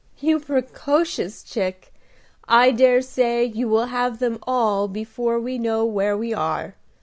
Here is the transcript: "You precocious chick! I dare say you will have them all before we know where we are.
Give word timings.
"You 0.17 0.39
precocious 0.39 1.43
chick! 1.43 1.93
I 2.47 2.71
dare 2.71 3.03
say 3.03 3.43
you 3.45 3.69
will 3.69 3.85
have 3.85 4.17
them 4.17 4.39
all 4.47 4.87
before 4.87 5.39
we 5.39 5.59
know 5.59 5.85
where 5.85 6.17
we 6.17 6.33
are. 6.33 6.73